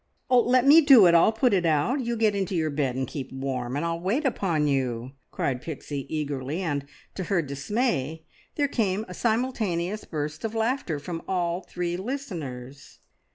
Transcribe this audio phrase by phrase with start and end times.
[0.31, 1.13] "Let me do it!
[1.13, 1.99] I'll put it out!
[2.03, 6.07] You get into your bed and keep warm, and I'll wait upon you!" cried Pixie
[6.09, 8.25] eagerly; and, to her dismay,
[8.55, 12.97] there came a simultaneous burst of laughter from all three listeners.